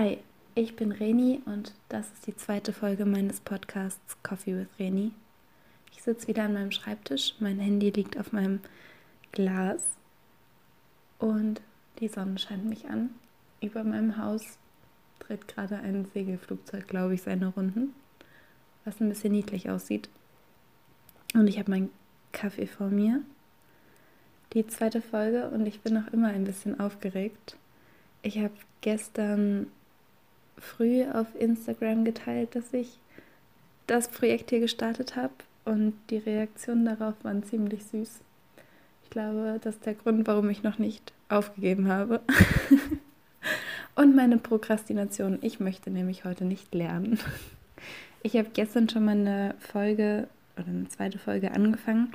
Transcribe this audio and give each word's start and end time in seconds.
Hi, 0.00 0.18
ich 0.54 0.76
bin 0.76 0.92
Reni 0.92 1.42
und 1.44 1.74
das 1.88 2.08
ist 2.12 2.28
die 2.28 2.36
zweite 2.36 2.72
Folge 2.72 3.04
meines 3.04 3.40
Podcasts 3.40 4.16
Coffee 4.22 4.56
with 4.56 4.68
Reni. 4.78 5.10
Ich 5.90 6.04
sitze 6.04 6.28
wieder 6.28 6.44
an 6.44 6.52
meinem 6.52 6.70
Schreibtisch, 6.70 7.34
mein 7.40 7.58
Handy 7.58 7.90
liegt 7.90 8.16
auf 8.16 8.30
meinem 8.30 8.60
Glas 9.32 9.82
und 11.18 11.60
die 11.98 12.06
Sonne 12.06 12.38
scheint 12.38 12.66
mich 12.66 12.88
an. 12.88 13.10
Über 13.60 13.82
meinem 13.82 14.16
Haus 14.18 14.44
dreht 15.18 15.48
gerade 15.48 15.78
ein 15.78 16.06
Segelflugzeug, 16.14 16.86
glaube 16.86 17.14
ich, 17.14 17.22
seine 17.22 17.48
Runden, 17.48 17.92
was 18.84 19.00
ein 19.00 19.08
bisschen 19.08 19.32
niedlich 19.32 19.68
aussieht. 19.68 20.08
Und 21.34 21.48
ich 21.48 21.58
habe 21.58 21.72
meinen 21.72 21.90
Kaffee 22.30 22.68
vor 22.68 22.86
mir. 22.86 23.22
Die 24.52 24.64
zweite 24.64 25.02
Folge 25.02 25.50
und 25.50 25.66
ich 25.66 25.80
bin 25.80 25.94
noch 25.94 26.12
immer 26.12 26.28
ein 26.28 26.44
bisschen 26.44 26.78
aufgeregt. 26.78 27.56
Ich 28.22 28.38
habe 28.38 28.54
gestern 28.80 29.66
früh 30.60 31.04
auf 31.04 31.26
Instagram 31.38 32.04
geteilt, 32.04 32.54
dass 32.54 32.72
ich 32.72 32.98
das 33.86 34.08
Projekt 34.08 34.50
hier 34.50 34.60
gestartet 34.60 35.16
habe 35.16 35.32
und 35.64 35.94
die 36.10 36.18
Reaktionen 36.18 36.84
darauf 36.84 37.14
waren 37.22 37.42
ziemlich 37.42 37.84
süß. 37.84 38.20
Ich 39.04 39.10
glaube, 39.10 39.58
das 39.62 39.76
ist 39.76 39.86
der 39.86 39.94
Grund, 39.94 40.26
warum 40.26 40.50
ich 40.50 40.62
noch 40.62 40.78
nicht 40.78 41.12
aufgegeben 41.28 41.88
habe. 41.88 42.20
und 43.94 44.14
meine 44.14 44.38
Prokrastination. 44.38 45.38
Ich 45.40 45.60
möchte 45.60 45.90
nämlich 45.90 46.24
heute 46.24 46.44
nicht 46.44 46.74
lernen. 46.74 47.18
Ich 48.22 48.36
habe 48.36 48.50
gestern 48.52 48.88
schon 48.88 49.04
mal 49.04 49.12
eine 49.12 49.54
Folge 49.60 50.28
oder 50.56 50.68
eine 50.68 50.88
zweite 50.88 51.18
Folge 51.18 51.52
angefangen, 51.52 52.12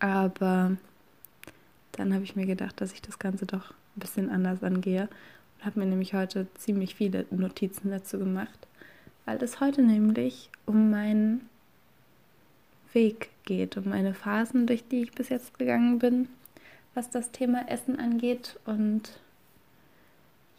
aber 0.00 0.76
dann 1.92 2.12
habe 2.12 2.24
ich 2.24 2.34
mir 2.34 2.44
gedacht, 2.44 2.80
dass 2.80 2.92
ich 2.92 3.00
das 3.00 3.18
Ganze 3.20 3.46
doch 3.46 3.70
ein 3.70 4.00
bisschen 4.00 4.30
anders 4.30 4.62
angehe 4.64 5.08
habe 5.64 5.80
mir 5.80 5.86
nämlich 5.86 6.14
heute 6.14 6.46
ziemlich 6.54 6.94
viele 6.94 7.26
Notizen 7.30 7.90
dazu 7.90 8.18
gemacht, 8.18 8.66
weil 9.24 9.42
es 9.42 9.60
heute 9.60 9.82
nämlich 9.82 10.50
um 10.66 10.90
meinen 10.90 11.48
Weg 12.92 13.30
geht, 13.44 13.76
um 13.76 13.88
meine 13.88 14.14
Phasen, 14.14 14.66
durch 14.66 14.86
die 14.86 15.02
ich 15.02 15.12
bis 15.12 15.28
jetzt 15.28 15.58
gegangen 15.58 15.98
bin, 15.98 16.28
was 16.94 17.10
das 17.10 17.30
Thema 17.30 17.68
Essen 17.68 17.98
angeht. 17.98 18.58
Und 18.64 19.18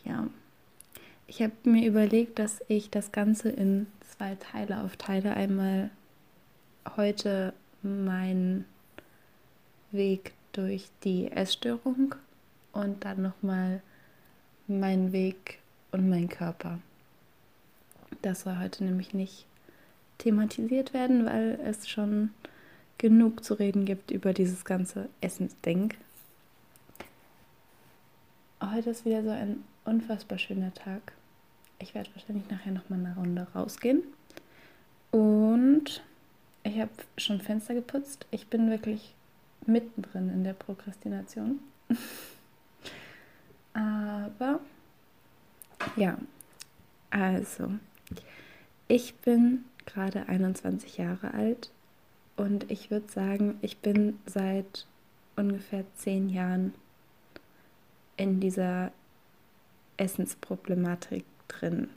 ja, 0.03 0.27
ich 1.27 1.41
habe 1.41 1.53
mir 1.63 1.87
überlegt, 1.87 2.39
dass 2.39 2.61
ich 2.67 2.89
das 2.89 3.11
Ganze 3.11 3.49
in 3.49 3.87
zwei 4.01 4.35
Teile 4.35 4.81
aufteile. 4.81 5.35
Einmal 5.35 5.89
heute 6.97 7.53
meinen 7.81 8.65
Weg 9.91 10.33
durch 10.51 10.89
die 11.03 11.31
Essstörung 11.31 12.15
und 12.73 13.05
dann 13.05 13.21
nochmal 13.21 13.81
mein 14.67 15.11
Weg 15.11 15.59
und 15.91 16.09
mein 16.09 16.29
Körper. 16.29 16.79
Das 18.21 18.41
soll 18.41 18.57
heute 18.59 18.83
nämlich 18.83 19.13
nicht 19.13 19.45
thematisiert 20.17 20.93
werden, 20.93 21.25
weil 21.25 21.59
es 21.63 21.87
schon 21.87 22.31
genug 22.97 23.43
zu 23.43 23.55
reden 23.55 23.85
gibt 23.85 24.11
über 24.11 24.33
dieses 24.33 24.65
ganze 24.65 25.09
Essensdenk. 25.21 25.95
Heute 28.61 28.89
ist 28.89 29.05
wieder 29.05 29.23
so 29.23 29.29
ein 29.29 29.63
unfassbar 29.83 30.37
schöner 30.37 30.73
Tag. 30.73 31.13
Ich 31.77 31.93
werde 31.93 32.09
wahrscheinlich 32.15 32.49
nachher 32.49 32.71
noch 32.71 32.89
mal 32.89 32.99
eine 32.99 33.15
Runde 33.15 33.47
rausgehen. 33.53 34.03
Und 35.11 36.01
ich 36.63 36.79
habe 36.79 36.91
schon 37.17 37.41
Fenster 37.41 37.73
geputzt. 37.73 38.25
Ich 38.31 38.47
bin 38.47 38.69
wirklich 38.69 39.13
mittendrin 39.65 40.29
in 40.29 40.43
der 40.43 40.53
Prokrastination. 40.53 41.59
Aber 43.75 44.61
ja, 45.97 46.17
also 47.09 47.71
ich 48.87 49.13
bin 49.15 49.65
gerade 49.85 50.29
21 50.29 50.97
Jahre 50.97 51.33
alt 51.33 51.71
und 52.37 52.71
ich 52.71 52.89
würde 52.89 53.11
sagen, 53.11 53.57
ich 53.61 53.77
bin 53.77 54.17
seit 54.25 54.85
ungefähr 55.35 55.83
zehn 55.95 56.29
Jahren 56.29 56.73
in 58.15 58.39
dieser 58.39 58.91
Essensproblematik 59.97 61.25
drin. 61.49 61.89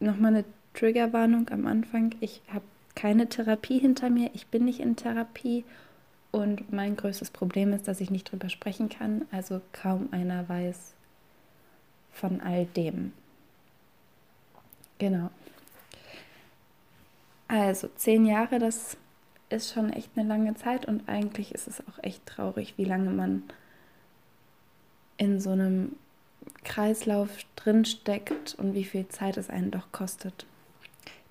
Nochmal 0.00 0.34
eine 0.34 0.44
Triggerwarnung 0.74 1.48
am 1.48 1.66
Anfang. 1.66 2.14
Ich 2.20 2.42
habe 2.48 2.64
keine 2.94 3.28
Therapie 3.28 3.78
hinter 3.78 4.10
mir. 4.10 4.30
Ich 4.34 4.48
bin 4.48 4.66
nicht 4.66 4.80
in 4.80 4.96
Therapie 4.96 5.64
und 6.32 6.72
mein 6.72 6.96
größtes 6.96 7.30
Problem 7.30 7.72
ist, 7.74 7.86
dass 7.86 8.00
ich 8.00 8.10
nicht 8.10 8.32
drüber 8.32 8.48
sprechen 8.48 8.88
kann, 8.88 9.26
also 9.30 9.60
kaum 9.72 10.08
einer 10.12 10.48
weiß 10.48 10.94
von 12.10 12.40
all 12.40 12.64
dem. 12.64 13.12
Genau. 14.98 15.30
Also 17.48 17.88
zehn 17.96 18.24
Jahre, 18.24 18.58
das 18.58 18.96
ist 19.50 19.74
schon 19.74 19.92
echt 19.92 20.10
eine 20.16 20.26
lange 20.26 20.54
Zeit 20.54 20.86
und 20.86 21.06
eigentlich 21.06 21.54
ist 21.54 21.68
es 21.68 21.80
auch 21.86 22.02
echt 22.02 22.24
traurig, 22.24 22.74
wie 22.78 22.86
lange 22.86 23.10
man 23.10 23.42
in 25.18 25.38
so 25.38 25.50
einem 25.50 25.96
Kreislauf 26.64 27.28
drinsteckt 27.56 28.54
und 28.54 28.72
wie 28.74 28.84
viel 28.84 29.06
Zeit 29.08 29.36
es 29.36 29.50
einen 29.50 29.70
doch 29.70 29.92
kostet. 29.92 30.46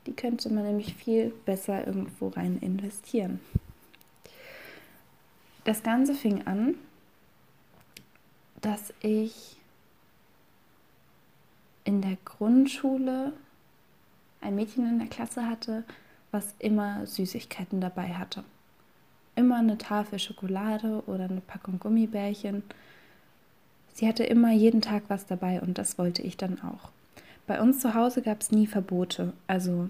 Die 0.05 0.13
könnte 0.13 0.53
man 0.53 0.63
nämlich 0.63 0.93
viel 0.93 1.33
besser 1.45 1.87
irgendwo 1.87 2.27
rein 2.27 2.59
investieren 2.59 3.39
das 5.63 5.83
Ganze 5.83 6.13
fing 6.13 6.45
an, 6.47 6.75
dass 8.61 8.93
ich 9.01 9.57
in 11.83 12.01
der 12.01 12.17
Grundschule 12.25 13.33
ein 14.39 14.55
Mädchen 14.55 14.87
in 14.87 14.99
der 14.99 15.07
Klasse 15.07 15.47
hatte, 15.47 15.83
was 16.31 16.55
immer 16.59 17.05
Süßigkeiten 17.05 17.81
dabei 17.81 18.13
hatte. 18.13 18.43
Immer 19.35 19.57
eine 19.57 19.77
Tafel 19.77 20.19
Schokolade 20.19 21.03
oder 21.07 21.25
eine 21.25 21.41
Packung 21.41 21.79
Gummibärchen. 21.79 22.63
Sie 23.93 24.07
hatte 24.07 24.23
immer 24.23 24.51
jeden 24.51 24.81
Tag 24.81 25.03
was 25.07 25.25
dabei 25.25 25.61
und 25.61 25.77
das 25.77 25.97
wollte 25.97 26.21
ich 26.21 26.37
dann 26.37 26.61
auch. 26.61 26.91
Bei 27.47 27.61
uns 27.61 27.79
zu 27.79 27.93
Hause 27.93 28.21
gab 28.21 28.41
es 28.41 28.51
nie 28.51 28.67
Verbote. 28.67 29.33
Also 29.47 29.89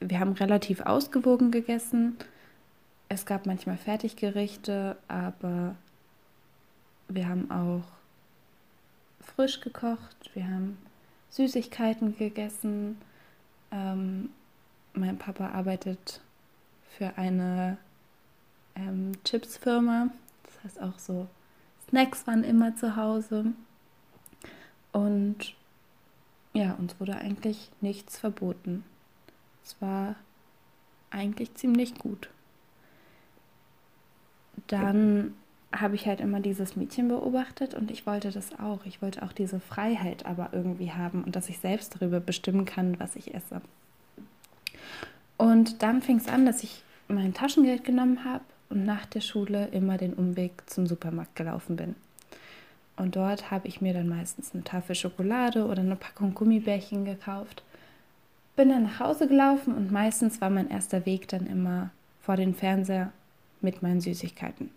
wir 0.00 0.20
haben 0.20 0.32
relativ 0.32 0.80
ausgewogen 0.80 1.50
gegessen 1.50 2.16
es 3.08 3.24
gab 3.24 3.46
manchmal 3.46 3.78
Fertiggerichte, 3.78 4.96
aber 5.08 5.76
wir 7.08 7.28
haben 7.28 7.50
auch 7.50 7.84
frisch 9.34 9.60
gekocht, 9.60 10.30
wir 10.34 10.46
haben 10.46 10.78
Süßigkeiten 11.30 12.16
gegessen. 12.16 13.00
Ähm, 13.70 14.30
mein 14.92 15.18
Papa 15.18 15.50
arbeitet 15.50 16.20
für 16.90 17.16
eine 17.16 17.78
ähm, 18.74 19.12
Chipsfirma, 19.24 20.10
das 20.44 20.64
heißt 20.64 20.82
auch 20.82 20.98
so 20.98 21.28
Snacks 21.88 22.26
waren 22.26 22.44
immer 22.44 22.76
zu 22.76 22.96
Hause. 22.96 23.52
Und 24.92 25.54
ja, 26.52 26.74
uns 26.74 26.98
wurde 27.00 27.16
eigentlich 27.16 27.70
nichts 27.80 28.18
verboten. 28.18 28.84
Es 29.64 29.80
war 29.80 30.16
eigentlich 31.10 31.54
ziemlich 31.54 31.94
gut 31.94 32.28
dann 34.68 35.34
habe 35.72 35.96
ich 35.96 36.06
halt 36.06 36.20
immer 36.20 36.40
dieses 36.40 36.76
Mädchen 36.76 37.08
beobachtet 37.08 37.74
und 37.74 37.90
ich 37.90 38.06
wollte 38.06 38.30
das 38.30 38.58
auch. 38.58 38.84
Ich 38.86 39.02
wollte 39.02 39.22
auch 39.22 39.32
diese 39.32 39.60
Freiheit 39.60 40.24
aber 40.24 40.50
irgendwie 40.52 40.92
haben 40.92 41.24
und 41.24 41.36
dass 41.36 41.48
ich 41.48 41.58
selbst 41.58 41.96
darüber 41.96 42.20
bestimmen 42.20 42.64
kann, 42.64 42.98
was 42.98 43.16
ich 43.16 43.34
esse. 43.34 43.60
Und 45.36 45.82
dann 45.82 46.00
fing 46.00 46.16
es 46.16 46.28
an, 46.28 46.46
dass 46.46 46.62
ich 46.62 46.82
mein 47.06 47.34
Taschengeld 47.34 47.84
genommen 47.84 48.24
habe 48.24 48.44
und 48.70 48.84
nach 48.84 49.06
der 49.06 49.20
Schule 49.20 49.68
immer 49.68 49.98
den 49.98 50.14
Umweg 50.14 50.52
zum 50.66 50.86
Supermarkt 50.86 51.36
gelaufen 51.36 51.76
bin. 51.76 51.94
Und 52.96 53.14
dort 53.14 53.50
habe 53.50 53.68
ich 53.68 53.80
mir 53.80 53.94
dann 53.94 54.08
meistens 54.08 54.52
eine 54.52 54.64
Tafel 54.64 54.94
Schokolade 54.94 55.66
oder 55.66 55.80
eine 55.80 55.96
Packung 55.96 56.34
Gummibärchen 56.34 57.04
gekauft. 57.04 57.62
Bin 58.56 58.70
dann 58.70 58.82
nach 58.84 59.00
Hause 59.00 59.28
gelaufen 59.28 59.74
und 59.74 59.92
meistens 59.92 60.40
war 60.40 60.50
mein 60.50 60.68
erster 60.68 61.06
Weg 61.06 61.28
dann 61.28 61.46
immer 61.46 61.90
vor 62.20 62.36
den 62.36 62.54
Fernseher 62.54 63.12
mit 63.60 63.82
meinen 63.82 64.00
Süßigkeiten. 64.00 64.70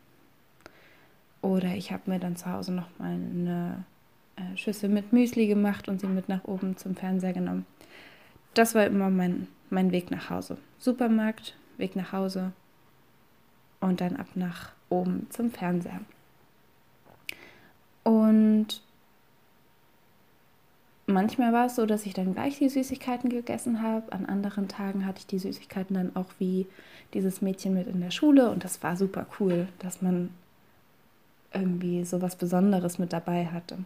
Oder 1.42 1.75
ich 1.75 1.92
habe 1.92 2.10
mir 2.10 2.19
dann 2.19 2.36
zu 2.36 2.51
Hause 2.51 2.72
noch 2.72 2.88
mal 3.00 3.13
eine 3.13 3.86
äh, 4.36 4.57
Schüssel 4.57 4.89
mit 4.89 5.12
Müsli 5.12 5.48
gemacht 5.48 5.89
und 5.89 6.00
sie 6.00 6.07
mit 6.07 6.30
nach 6.30 6.44
oben 6.44 6.78
zum 6.78 6.95
Fernseher 6.95 7.33
genommen. 7.33 7.66
Das 8.54 8.75
war 8.75 8.86
immer 8.86 9.10
mein, 9.10 9.48
mein 9.69 9.92
Weg 9.92 10.12
nach 10.12 10.30
Hause. 10.30 10.57
Supermarkt, 10.78 11.56
Weg 11.78 11.95
nach 11.95 12.12
Hause 12.12 12.51
und 13.80 14.01
dann 14.01 14.18
ab 14.18 14.28
nach 14.36 14.72
oben 14.89 15.27
zum 15.30 15.51
Fernseher. 15.51 16.01
Und 18.04 18.81
manchmal 21.12 21.54
war 21.54 21.68
es 21.68 21.75
so, 21.75 21.86
dass 21.86 22.06
ich 22.06 22.13
dann 22.13 22.34
gleich 22.34 22.58
die 22.58 22.69
Süßigkeiten 22.69 23.30
gegessen 23.30 23.81
habe. 23.81 24.12
An 24.12 24.25
anderen 24.25 24.68
Tagen 24.68 25.06
hatte 25.06 25.19
ich 25.19 25.28
die 25.28 25.40
Süßigkeiten 25.40 25.96
dann 25.96 26.16
auch 26.16 26.28
wie 26.40 26.68
dieses 27.13 27.42
Mädchen 27.42 27.74
mit 27.74 27.88
in 27.88 28.02
der 28.02 28.12
Schule 28.12 28.50
und 28.50 28.63
das 28.63 28.81
war 28.84 28.96
super 28.96 29.25
cool, 29.40 29.68
dass 29.80 30.02
man 30.02 30.30
irgendwie 31.54 32.04
so 32.06 32.22
was 32.22 32.36
Besonderes 32.36 33.00
mit 33.00 33.13
dabei 33.13 33.46
hatte. 33.46 33.80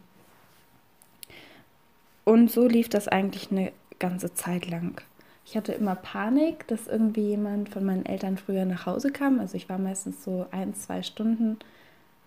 Und 2.24 2.52
so 2.52 2.68
lief 2.68 2.90
das 2.90 3.08
eigentlich 3.08 3.52
eine 3.52 3.72
ganze 4.00 4.34
Zeit 4.34 4.70
lang. 4.70 5.02
Ich 5.46 5.56
hatte 5.56 5.74
immer 5.74 5.96
Panik, 5.96 6.68
dass 6.68 6.88
irgendwie 6.88 7.30
jemand 7.30 7.70
von 7.70 7.86
meinen 7.86 8.06
Eltern 8.06 8.38
früher 8.38 8.66
nach 8.66 8.88
Hause 8.88 9.12
kam. 9.12 9.40
Also 9.40 9.56
ich 9.56 9.70
war 9.70 9.78
meistens 9.78 10.24
so 10.24 10.48
ein, 10.52 10.74
zwei 10.74 11.04
Stunden, 11.04 11.60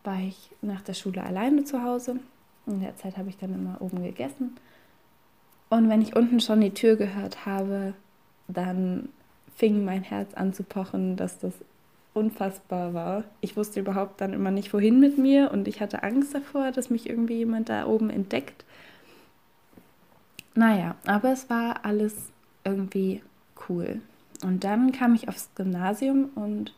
war 0.05 0.21
ich 0.21 0.51
nach 0.63 0.83
der 0.83 0.95
Schule 0.95 1.23
alleine 1.23 1.65
zu 1.65 1.83
Hause. 1.83 2.21
In 2.67 2.81
der 2.81 2.97
Zeit 2.97 3.17
habe 3.17 3.29
ich 3.29 3.37
dann 3.37 3.55
immer 3.55 3.81
oben 3.81 4.03
gegessen. 4.03 4.57
Und 5.71 5.89
wenn 5.89 6.03
ich 6.03 6.17
unten 6.17 6.41
schon 6.41 6.61
die 6.61 6.75
Tür 6.75 6.97
gehört 6.97 7.45
habe, 7.45 7.95
dann 8.47 9.11
fing 9.55 9.85
mein 9.85 10.03
Herz 10.03 10.35
an 10.35 10.53
zu 10.53 10.63
pochen, 10.63 11.17
dass 11.17 11.39
das 11.39 11.53
unfassbar 12.15 12.95
war. 12.95 13.25
Ich 13.41 13.57
wusste 13.57 13.81
überhaupt 13.81 14.21
dann 14.21 14.33
immer 14.33 14.51
nicht, 14.51 14.73
wohin 14.73 14.99
mit 14.99 15.19
mir 15.19 15.51
und 15.53 15.69
ich 15.69 15.81
hatte 15.81 16.03
Angst 16.03 16.35
davor, 16.35 16.73
dass 16.73 16.91
mich 16.91 17.09
irgendwie 17.09 17.39
jemand 17.39 17.69
da 17.69 17.87
oben 17.87 18.11
entdeckt. 18.11 18.65
Naja, 20.55 20.97
aber 21.07 21.33
es 21.33 21.49
war 21.51 21.85
alles 21.85 22.33
irgendwie 22.65 23.23
cool. 23.69 24.01
Und 24.43 24.65
dann 24.65 24.93
kam 24.93 25.15
ich 25.15 25.29
aufs 25.29 25.51
Gymnasium 25.55 26.31
und 26.35 26.75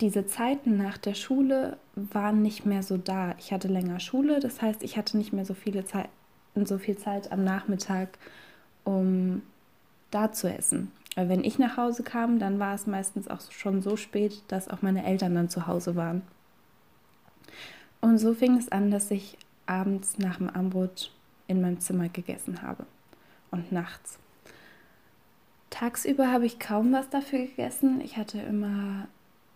diese 0.00 0.26
Zeiten 0.26 0.76
nach 0.76 0.98
der 0.98 1.14
Schule 1.14 1.76
waren 1.94 2.42
nicht 2.42 2.64
mehr 2.64 2.82
so 2.82 2.96
da. 2.96 3.34
Ich 3.38 3.52
hatte 3.52 3.68
länger 3.68 4.00
Schule, 4.00 4.40
das 4.40 4.62
heißt, 4.62 4.82
ich 4.82 4.96
hatte 4.96 5.18
nicht 5.18 5.32
mehr 5.32 5.44
so 5.44 5.54
viele 5.54 5.84
Zeit, 5.84 6.08
so 6.54 6.78
viel 6.78 6.96
Zeit 6.96 7.32
am 7.32 7.44
Nachmittag, 7.44 8.18
um 8.84 9.42
da 10.10 10.32
zu 10.32 10.52
essen. 10.52 10.92
Weil 11.14 11.28
wenn 11.28 11.44
ich 11.44 11.58
nach 11.58 11.76
Hause 11.76 12.02
kam, 12.02 12.38
dann 12.38 12.58
war 12.58 12.74
es 12.74 12.86
meistens 12.86 13.28
auch 13.28 13.40
schon 13.50 13.82
so 13.82 13.96
spät, 13.96 14.42
dass 14.48 14.68
auch 14.68 14.82
meine 14.82 15.04
Eltern 15.04 15.34
dann 15.34 15.48
zu 15.48 15.66
Hause 15.66 15.96
waren. 15.96 16.22
Und 18.00 18.18
so 18.18 18.34
fing 18.34 18.56
es 18.56 18.70
an, 18.70 18.90
dass 18.90 19.10
ich 19.10 19.36
abends 19.66 20.18
nach 20.18 20.38
dem 20.38 20.48
Armbrot 20.48 21.12
in 21.46 21.60
meinem 21.60 21.80
Zimmer 21.80 22.08
gegessen 22.08 22.62
habe 22.62 22.86
und 23.50 23.72
nachts. 23.72 24.18
Tagsüber 25.70 26.30
habe 26.32 26.46
ich 26.46 26.58
kaum 26.58 26.92
was 26.92 27.10
dafür 27.10 27.40
gegessen. 27.40 28.00
Ich 28.00 28.16
hatte 28.16 28.40
immer 28.40 29.06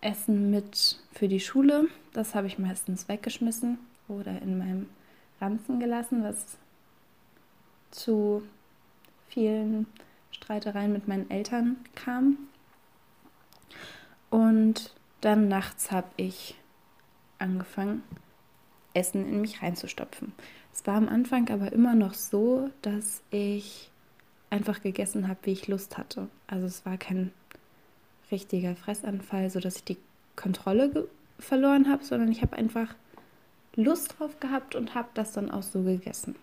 Essen 0.00 0.50
mit 0.50 0.98
für 1.12 1.28
die 1.28 1.40
Schule. 1.40 1.88
Das 2.12 2.34
habe 2.34 2.46
ich 2.46 2.58
meistens 2.58 3.08
weggeschmissen 3.08 3.78
oder 4.08 4.40
in 4.42 4.58
meinem 4.58 4.88
Ranzen 5.40 5.80
gelassen, 5.80 6.22
was 6.22 6.56
zu 7.94 8.42
vielen 9.28 9.86
Streitereien 10.30 10.92
mit 10.92 11.08
meinen 11.08 11.30
Eltern 11.30 11.76
kam. 11.94 12.36
Und 14.30 14.92
dann 15.20 15.48
nachts 15.48 15.90
habe 15.90 16.08
ich 16.16 16.56
angefangen, 17.38 18.02
Essen 18.94 19.26
in 19.26 19.40
mich 19.40 19.62
reinzustopfen. 19.62 20.32
Es 20.72 20.86
war 20.86 20.96
am 20.96 21.08
Anfang 21.08 21.48
aber 21.50 21.72
immer 21.72 21.94
noch 21.94 22.14
so, 22.14 22.70
dass 22.82 23.22
ich 23.30 23.90
einfach 24.50 24.82
gegessen 24.82 25.28
habe, 25.28 25.40
wie 25.44 25.52
ich 25.52 25.68
Lust 25.68 25.98
hatte. 25.98 26.28
Also 26.46 26.66
es 26.66 26.84
war 26.84 26.96
kein 26.96 27.32
richtiger 28.30 28.76
Fressanfall, 28.76 29.50
sodass 29.50 29.76
ich 29.76 29.84
die 29.84 29.98
Kontrolle 30.36 31.08
verloren 31.38 31.88
habe, 31.88 32.04
sondern 32.04 32.30
ich 32.30 32.42
habe 32.42 32.56
einfach 32.56 32.94
Lust 33.76 34.18
drauf 34.18 34.38
gehabt 34.40 34.74
und 34.74 34.94
habe 34.94 35.08
das 35.14 35.32
dann 35.32 35.50
auch 35.50 35.62
so 35.62 35.82
gegessen. 35.82 36.36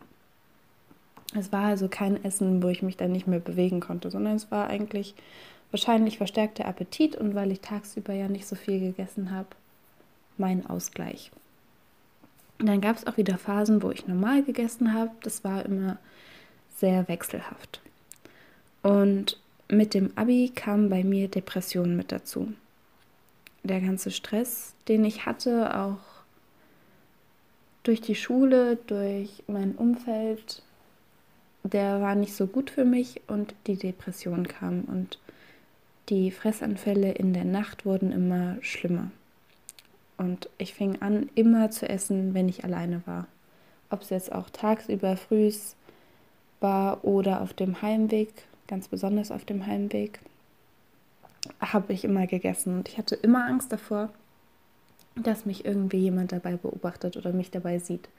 Es 1.34 1.52
war 1.52 1.66
also 1.66 1.88
kein 1.88 2.24
Essen, 2.24 2.62
wo 2.62 2.68
ich 2.68 2.82
mich 2.84 2.98
dann 2.98 3.12
nicht 3.12 3.28
mehr 3.28 3.40
bewegen 3.40 3.80
konnte, 3.80 4.12
sondern 4.12 4.36
es 4.36 4.52
war 4.52 4.68
eigentlich 4.68 5.16
wahrscheinlich 5.72 6.18
verstärkter 6.18 6.66
Appetit 6.66 7.16
und 7.16 7.36
weil 7.36 7.52
ich 7.52 7.62
tagsüber 7.62 8.14
ja 8.14 8.28
nicht 8.28 8.46
so 8.46 8.56
viel 8.56 8.80
gegessen 8.80 9.32
habe, 9.32 9.48
mein 10.38 10.66
Ausgleich. 10.66 11.32
Und 12.60 12.68
dann 12.68 12.82
gab 12.82 12.98
es 12.98 13.08
auch 13.08 13.18
wieder 13.18 13.38
Phasen, 13.38 13.82
wo 13.82 13.90
ich 13.90 14.08
normal 14.08 14.44
gegessen 14.44 14.94
habe. 14.94 15.12
Das 15.24 15.44
war 15.44 15.66
immer 15.66 15.98
sehr 16.76 17.08
wechselhaft. 17.08 17.82
Und 18.84 19.40
mit 19.68 19.94
dem 19.94 20.12
Abi 20.16 20.52
kam 20.54 20.90
bei 20.90 21.04
mir 21.04 21.28
Depression 21.28 21.96
mit 21.96 22.12
dazu. 22.12 22.54
Der 23.64 23.80
ganze 23.80 24.12
Stress, 24.12 24.76
den 24.88 25.06
ich 25.06 25.26
hatte, 25.26 25.78
auch 25.80 26.00
durch 27.84 28.02
die 28.02 28.16
Schule, 28.16 28.76
durch 28.88 29.44
mein 29.48 29.74
Umfeld, 29.76 30.62
der 31.64 32.02
war 32.02 32.16
nicht 32.16 32.36
so 32.36 32.48
gut 32.48 32.70
für 32.70 32.86
mich 32.86 33.22
und 33.28 33.54
die 33.68 33.78
Depression 33.78 34.48
kam 34.48 34.82
und 34.82 35.20
die 36.10 36.32
Fressanfälle 36.32 37.12
in 37.12 37.34
der 37.34 37.46
Nacht 37.46 37.86
wurden 37.86 38.12
immer 38.12 38.58
schlimmer. 38.62 39.12
Und 40.18 40.50
ich 40.58 40.74
fing 40.74 41.02
an, 41.02 41.30
immer 41.36 41.72
zu 41.72 41.88
essen, 41.88 42.34
wenn 42.34 42.50
ich 42.50 42.64
alleine 42.64 43.02
war. 43.06 43.28
Ob 43.90 44.02
es 44.02 44.10
jetzt 44.10 44.32
auch 44.32 44.50
tagsüber 44.50 45.18
frühs 45.18 45.76
war 46.60 47.04
oder 47.04 47.42
auf 47.42 47.54
dem 47.54 47.82
Heimweg, 47.82 48.32
ganz 48.68 48.88
besonders 48.88 49.32
auf 49.32 49.46
dem 49.46 49.66
Heimweg, 49.66 50.20
habe 51.60 51.94
ich 51.94 52.04
immer 52.04 52.28
gegessen. 52.28 52.76
Und 52.76 52.90
ich 52.90 52.98
hatte 52.98 53.16
immer 53.16 53.46
Angst 53.46 53.72
davor, 53.72 54.10
dass 55.16 55.46
mich 55.46 55.66
irgendwie 55.66 55.98
jemand 55.98 56.32
dabei 56.32 56.56
beobachtet 56.56 57.18
oder 57.18 57.34
mich 57.34 57.52
dabei 57.52 57.80
sieht. 57.80 58.10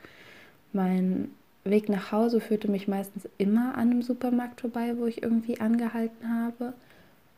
Mein 0.72 1.30
Weg 1.64 1.88
nach 1.88 2.10
Hause 2.10 2.40
führte 2.40 2.68
mich 2.70 2.88
meistens 2.88 3.28
immer 3.38 3.74
an 3.76 3.90
einem 3.90 4.02
Supermarkt 4.02 4.60
vorbei, 4.60 4.94
wo 4.96 5.06
ich 5.06 5.22
irgendwie 5.22 5.60
angehalten 5.60 6.28
habe. 6.28 6.72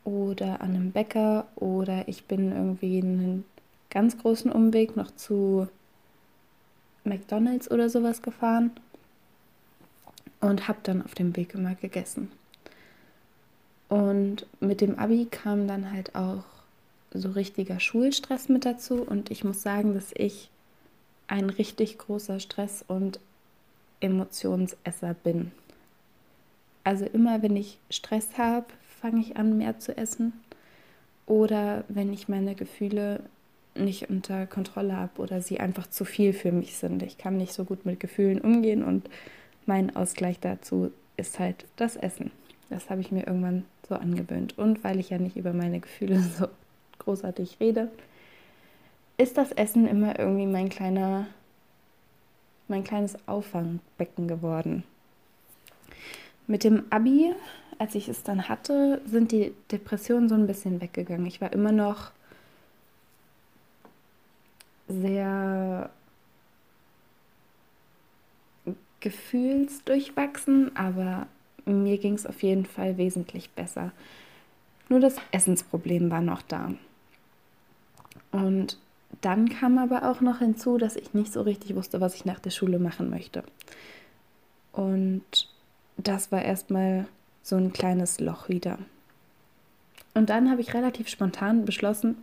Oder 0.05 0.61
an 0.61 0.71
einem 0.71 0.93
Bäcker. 0.93 1.47
Oder 1.57 2.09
ich 2.09 2.25
bin 2.25 2.53
irgendwie 2.53 3.03
einen 3.03 3.45
ganz 3.91 4.19
großen 4.19 4.51
Umweg 4.51 4.97
noch 4.97 5.15
zu 5.15 5.69
McDonald's 7.05 7.71
oder 7.71 7.91
sowas 7.91 8.23
gefahren. 8.23 8.71
Und 10.41 10.69
habe 10.69 10.79
dann 10.83 11.03
auf 11.03 11.15
dem 11.15 11.37
Weg 11.37 11.55
immer 11.55 11.75
gegessen. 11.75 12.31
Und 13.89 14.47
mit 14.61 14.81
dem 14.81 14.99
Abi 14.99 15.27
kam 15.31 15.69
dann 15.69 15.93
halt 15.93 16.15
auch 16.15 16.45
so 17.13 17.31
richtiger 17.31 17.79
Schulstress 17.79 18.49
mit 18.49 18.65
dazu. 18.65 19.03
Und 19.03 19.31
ich 19.31 19.45
muss 19.45 19.63
sagen, 19.63 19.95
dass 19.95 20.11
ich 20.15 20.51
ein 21.29 21.51
richtig 21.51 21.99
großer 21.99 22.41
Stress 22.41 22.85
und 22.87 23.21
Emotionsesser 24.01 25.15
bin. 25.15 25.53
Also 26.85 27.07
immer 27.07 27.43
wenn 27.43 27.57
ich 27.57 27.79
Stress 27.91 28.37
habe, 28.37 28.67
fange 29.01 29.21
ich 29.21 29.37
an, 29.37 29.57
mehr 29.59 29.79
zu 29.79 29.97
essen. 29.97 30.33
Oder 31.27 31.85
wenn 31.89 32.13
ich 32.13 32.29
meine 32.29 32.55
Gefühle 32.55 33.21
nicht 33.75 34.11
unter 34.11 34.47
Kontrolle 34.47 34.97
habe 34.97 35.21
oder 35.21 35.41
sie 35.41 35.61
einfach 35.61 35.89
zu 35.89 36.05
viel 36.05 36.33
für 36.33 36.53
mich 36.53 36.77
sind. 36.77 37.03
Ich 37.03 37.19
kann 37.19 37.37
nicht 37.37 37.53
so 37.53 37.65
gut 37.65 37.87
mit 37.87 37.99
Gefühlen 38.01 38.41
umgehen 38.41 38.85
und 38.85 39.09
mein 39.67 39.97
Ausgleich 39.97 40.39
dazu 40.41 40.93
ist 41.17 41.39
halt 41.39 41.65
das 41.77 41.97
Essen. 41.97 42.31
Das 42.71 42.91
habe 42.91 43.01
ich 43.01 43.11
mir 43.11 43.27
irgendwann 43.27 43.65
so 43.89 43.95
angewöhnt. 43.95 44.59
Und 44.59 44.85
weil 44.85 45.01
ich 45.01 45.11
ja 45.11 45.19
nicht 45.19 45.37
über 45.37 45.53
meine 45.53 45.81
Gefühle 45.81 46.21
so 46.39 46.47
großartig 46.99 47.59
rede, 47.61 47.91
ist 49.17 49.37
das 49.37 49.53
Essen 49.53 49.87
immer 49.87 50.19
irgendwie 50.19 50.47
mein 50.47 50.69
kleiner 50.69 51.27
mein 52.75 52.83
kleines 52.83 53.17
Auffangbecken 53.29 54.27
geworden. 54.27 54.83
Mit 56.49 56.65
dem 56.65 56.83
Abi, 56.91 57.33
als 57.79 57.95
ich 57.95 58.09
es 58.09 58.25
dann 58.25 58.49
hatte, 58.49 59.01
sind 59.07 59.31
die 59.31 59.55
Depressionen 59.71 60.29
so 60.29 60.35
ein 60.35 60.49
bisschen 60.49 60.81
weggegangen. 60.81 61.25
Ich 61.27 61.41
war 61.41 61.53
immer 61.53 61.71
noch 61.71 62.11
sehr 64.89 65.89
gefühlsdurchwachsen, 68.99 70.77
aber 70.77 71.29
mir 71.67 71.99
ging 71.99 72.15
es 72.15 72.27
auf 72.27 72.43
jeden 72.43 72.67
Fall 72.67 72.99
wesentlich 72.99 73.51
besser. 73.51 73.93
Nur 74.89 74.99
das 74.99 75.15
Essensproblem 75.31 76.11
war 76.11 76.23
noch 76.23 76.43
da. 76.43 76.75
Und 78.33 78.79
dann 79.25 79.49
kam 79.49 79.79
aber 79.79 80.11
auch 80.11 80.21
noch 80.21 80.41
hinzu, 80.41 80.77
dass 80.77 80.97
ich 80.97 81.15
nicht 81.15 81.33
so 81.33 81.43
richtig 81.43 81.75
wusste, 81.75 82.01
was 82.01 82.15
ich 82.15 82.25
nach 82.25 82.41
der 82.41 82.51
Schule 82.51 82.79
machen 82.79 83.11
möchte. 83.11 83.43
Und 84.73 85.49
das 85.97 86.31
war 86.31 86.43
erstmal 86.43 87.07
so 87.43 87.57
ein 87.57 87.73
kleines 87.73 88.21
Loch 88.21 88.49
wieder. 88.49 88.79
Und 90.15 90.31
dann 90.31 90.51
habe 90.51 90.61
ich 90.61 90.75
relativ 90.75 91.09
spontan 91.09 91.65
beschlossen, 91.65 92.17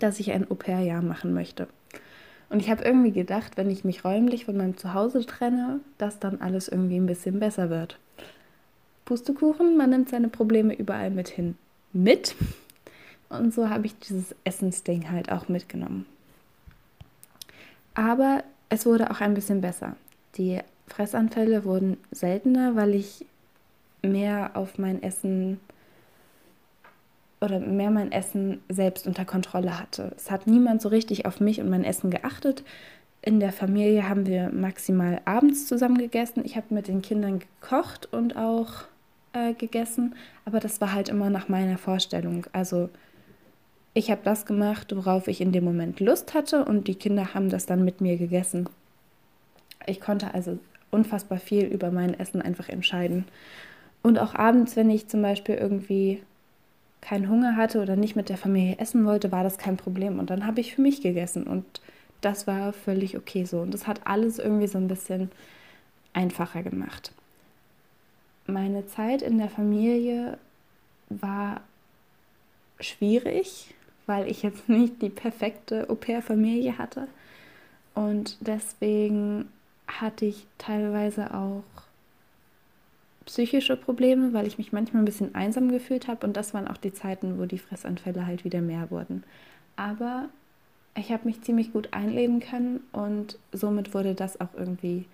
dass 0.00 0.20
ich 0.20 0.32
ein 0.32 0.50
Au-pair-Jahr 0.50 1.02
machen 1.02 1.34
möchte. 1.34 1.68
Und 2.50 2.60
ich 2.60 2.70
habe 2.70 2.84
irgendwie 2.84 3.12
gedacht, 3.12 3.56
wenn 3.56 3.70
ich 3.70 3.84
mich 3.84 4.04
räumlich 4.04 4.44
von 4.44 4.56
meinem 4.56 4.76
Zuhause 4.76 5.24
trenne, 5.24 5.80
dass 5.98 6.18
dann 6.18 6.40
alles 6.40 6.68
irgendwie 6.68 6.96
ein 6.96 7.06
bisschen 7.06 7.40
besser 7.40 7.70
wird. 7.70 7.98
Pustekuchen, 9.04 9.76
man 9.76 9.90
nimmt 9.90 10.08
seine 10.08 10.28
Probleme 10.28 10.74
überall 10.74 11.10
mit 11.10 11.28
hin. 11.28 11.56
Mit. 11.92 12.34
Und 13.28 13.52
so 13.52 13.70
habe 13.70 13.86
ich 13.86 13.98
dieses 13.98 14.34
Essensding 14.44 15.10
halt 15.10 15.32
auch 15.32 15.48
mitgenommen. 15.48 16.06
Aber 17.94 18.42
es 18.68 18.86
wurde 18.86 19.10
auch 19.10 19.20
ein 19.20 19.34
bisschen 19.34 19.60
besser. 19.60 19.96
Die 20.36 20.60
Fressanfälle 20.88 21.64
wurden 21.64 21.96
seltener, 22.10 22.76
weil 22.76 22.94
ich 22.94 23.24
mehr 24.02 24.50
auf 24.54 24.78
mein 24.78 25.02
Essen 25.02 25.60
oder 27.40 27.60
mehr 27.60 27.90
mein 27.90 28.12
Essen 28.12 28.60
selbst 28.68 29.06
unter 29.06 29.24
Kontrolle 29.24 29.78
hatte. 29.78 30.12
Es 30.16 30.30
hat 30.30 30.46
niemand 30.46 30.82
so 30.82 30.88
richtig 30.88 31.26
auf 31.26 31.40
mich 31.40 31.60
und 31.60 31.70
mein 31.70 31.84
Essen 31.84 32.10
geachtet. 32.10 32.64
in 33.22 33.40
der 33.40 33.52
Familie 33.52 34.06
haben 34.06 34.26
wir 34.26 34.50
maximal 34.50 35.20
abends 35.24 35.66
zusammen 35.66 35.96
gegessen. 35.96 36.42
Ich 36.44 36.56
habe 36.56 36.74
mit 36.74 36.88
den 36.88 37.00
Kindern 37.00 37.38
gekocht 37.38 38.12
und 38.12 38.36
auch 38.36 38.84
äh, 39.32 39.54
gegessen, 39.54 40.14
aber 40.44 40.60
das 40.60 40.80
war 40.82 40.92
halt 40.92 41.08
immer 41.08 41.30
nach 41.30 41.48
meiner 41.48 41.78
Vorstellung. 41.78 42.46
Also 42.52 42.90
ich 43.94 44.10
habe 44.10 44.20
das 44.24 44.44
gemacht, 44.44 44.94
worauf 44.94 45.28
ich 45.28 45.40
in 45.40 45.52
dem 45.52 45.64
Moment 45.64 46.00
Lust 46.00 46.34
hatte 46.34 46.64
und 46.64 46.88
die 46.88 46.96
Kinder 46.96 47.32
haben 47.32 47.48
das 47.48 47.64
dann 47.64 47.84
mit 47.84 48.00
mir 48.00 48.16
gegessen. 48.16 48.68
Ich 49.86 50.00
konnte 50.00 50.34
also 50.34 50.58
unfassbar 50.90 51.38
viel 51.38 51.64
über 51.64 51.90
mein 51.90 52.18
Essen 52.18 52.42
einfach 52.42 52.68
entscheiden. 52.68 53.24
Und 54.02 54.18
auch 54.18 54.34
abends, 54.34 54.76
wenn 54.76 54.90
ich 54.90 55.08
zum 55.08 55.22
Beispiel 55.22 55.54
irgendwie 55.54 56.22
keinen 57.00 57.28
Hunger 57.28 57.56
hatte 57.56 57.80
oder 57.80 57.96
nicht 57.96 58.16
mit 58.16 58.28
der 58.28 58.36
Familie 58.36 58.78
essen 58.78 59.04
wollte, 59.04 59.30
war 59.30 59.44
das 59.44 59.58
kein 59.58 59.76
Problem. 59.76 60.18
Und 60.18 60.30
dann 60.30 60.46
habe 60.46 60.60
ich 60.60 60.74
für 60.74 60.82
mich 60.82 61.00
gegessen 61.00 61.44
und 61.44 61.64
das 62.20 62.46
war 62.46 62.72
völlig 62.72 63.16
okay 63.16 63.44
so. 63.44 63.60
Und 63.60 63.72
das 63.74 63.86
hat 63.86 64.06
alles 64.06 64.38
irgendwie 64.38 64.66
so 64.66 64.78
ein 64.78 64.88
bisschen 64.88 65.30
einfacher 66.14 66.62
gemacht. 66.62 67.12
Meine 68.46 68.86
Zeit 68.86 69.22
in 69.22 69.38
der 69.38 69.48
Familie 69.48 70.38
war 71.08 71.60
schwierig, 72.80 73.74
weil 74.06 74.28
ich 74.30 74.42
jetzt 74.42 74.68
nicht 74.68 75.02
die 75.02 75.10
perfekte 75.10 75.88
Au-pair-Familie 75.88 76.78
hatte. 76.78 77.08
Und 77.94 78.36
deswegen 78.40 79.48
hatte 79.86 80.26
ich 80.26 80.46
teilweise 80.58 81.32
auch 81.32 81.62
psychische 83.26 83.76
Probleme, 83.76 84.32
weil 84.32 84.46
ich 84.46 84.58
mich 84.58 84.72
manchmal 84.72 85.02
ein 85.02 85.06
bisschen 85.06 85.34
einsam 85.34 85.70
gefühlt 85.70 86.08
habe. 86.08 86.26
Und 86.26 86.36
das 86.36 86.54
waren 86.54 86.68
auch 86.68 86.76
die 86.76 86.92
Zeiten, 86.92 87.38
wo 87.38 87.46
die 87.46 87.58
Fressanfälle 87.58 88.26
halt 88.26 88.44
wieder 88.44 88.60
mehr 88.60 88.90
wurden. 88.90 89.24
Aber 89.76 90.28
ich 90.96 91.10
habe 91.10 91.26
mich 91.26 91.42
ziemlich 91.42 91.72
gut 91.72 91.88
einleben 91.92 92.40
können 92.40 92.80
und 92.92 93.38
somit 93.52 93.94
wurde 93.94 94.14
das 94.14 94.40
auch 94.40 94.54
irgendwie 94.56 95.06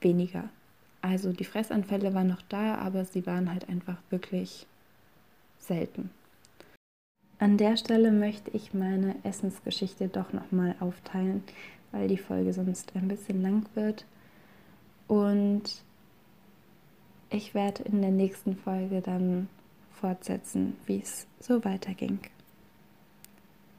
weniger. 0.00 0.44
Also 1.02 1.32
die 1.32 1.44
Fressanfälle 1.44 2.14
waren 2.14 2.28
noch 2.28 2.42
da, 2.48 2.76
aber 2.76 3.04
sie 3.04 3.26
waren 3.26 3.50
halt 3.50 3.68
einfach 3.68 3.96
wirklich 4.10 4.66
selten. 5.58 6.10
An 7.38 7.58
der 7.58 7.76
Stelle 7.76 8.12
möchte 8.12 8.50
ich 8.52 8.72
meine 8.72 9.14
Essensgeschichte 9.22 10.08
doch 10.08 10.32
nochmal 10.32 10.74
aufteilen, 10.80 11.42
weil 11.92 12.08
die 12.08 12.16
Folge 12.16 12.52
sonst 12.54 12.96
ein 12.96 13.08
bisschen 13.08 13.42
lang 13.42 13.66
wird. 13.74 14.06
Und 15.06 15.82
ich 17.28 17.54
werde 17.54 17.82
in 17.82 18.00
der 18.00 18.10
nächsten 18.10 18.56
Folge 18.56 19.02
dann 19.02 19.48
fortsetzen, 19.92 20.76
wie 20.86 21.00
es 21.00 21.26
so 21.38 21.64
weiterging. 21.64 22.20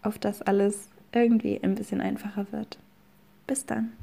Auf 0.04 0.20
das 0.20 0.44
alles 0.44 0.90
irgendwie 1.12 1.60
ein 1.64 1.74
bisschen 1.74 2.02
einfacher 2.02 2.52
wird. 2.52 2.78
Bis 3.48 3.66
dann. 3.66 3.94